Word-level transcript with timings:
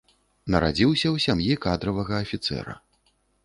Нарадзіўся 0.55 1.05
ў 1.15 1.23
сям'і 1.27 1.59
кадравага 1.67 2.13
афіцэра. 2.25 2.73